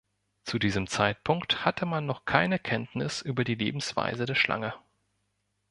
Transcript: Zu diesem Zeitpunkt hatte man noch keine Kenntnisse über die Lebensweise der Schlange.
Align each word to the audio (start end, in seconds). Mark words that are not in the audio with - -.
Zu 0.45 0.57
diesem 0.57 0.87
Zeitpunkt 0.87 1.63
hatte 1.63 1.85
man 1.85 2.07
noch 2.07 2.25
keine 2.25 2.57
Kenntnisse 2.57 3.23
über 3.27 3.43
die 3.43 3.53
Lebensweise 3.53 4.25
der 4.25 4.33
Schlange. 4.33 4.73